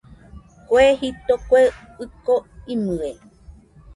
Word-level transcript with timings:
Kue 0.67 0.85
jito, 0.99 1.33
kue 1.47 1.61
ɨko 2.03 2.35
imɨe 2.73 3.09